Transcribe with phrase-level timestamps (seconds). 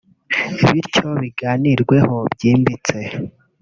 [0.71, 2.99] bityo biganirweho byimbitse